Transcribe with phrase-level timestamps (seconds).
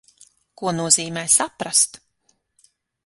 [0.61, 2.03] Ko nozīmē saprast?